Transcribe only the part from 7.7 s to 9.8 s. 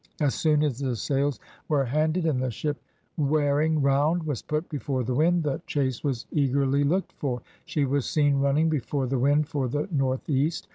was seen running before the wind for